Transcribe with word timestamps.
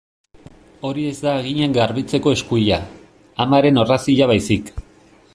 Hori 0.87 1.03
ez 1.09 1.17
da 1.25 1.33
haginak 1.41 1.75
garbitzeko 1.75 2.33
eskuila, 2.37 2.79
amaren 3.45 3.77
orrazia 3.83 4.29
baizik. 4.33 4.73